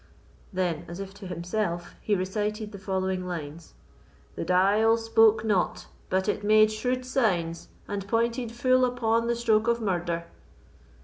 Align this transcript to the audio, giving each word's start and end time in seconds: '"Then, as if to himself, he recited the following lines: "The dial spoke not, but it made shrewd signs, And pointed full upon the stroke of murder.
'"Then, 0.51 0.85
as 0.87 0.99
if 0.99 1.13
to 1.13 1.27
himself, 1.27 1.93
he 2.01 2.15
recited 2.15 2.71
the 2.71 2.79
following 2.79 3.23
lines: 3.27 3.75
"The 4.33 4.43
dial 4.43 4.97
spoke 4.97 5.45
not, 5.45 5.85
but 6.09 6.27
it 6.27 6.43
made 6.43 6.71
shrewd 6.71 7.05
signs, 7.05 7.67
And 7.87 8.07
pointed 8.07 8.51
full 8.51 8.83
upon 8.83 9.27
the 9.27 9.35
stroke 9.35 9.67
of 9.67 9.79
murder. 9.79 10.25